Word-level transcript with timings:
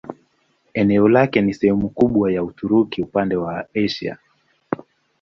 Eneo 0.73 1.09
lake 1.09 1.41
ni 1.41 1.53
sehemu 1.53 1.89
kubwa 1.89 2.31
ya 2.31 2.43
Uturuki 2.43 3.01
upande 3.03 3.35
wa 3.35 3.65
Asia. 3.85 4.17